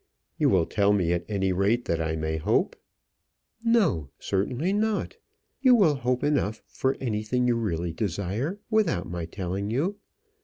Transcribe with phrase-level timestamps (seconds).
[0.39, 2.75] "You will tell me at any rate that I may hope?"
[3.63, 5.17] "No; certainly not.
[5.61, 9.97] You will hope enough for anything you really desire without my telling you.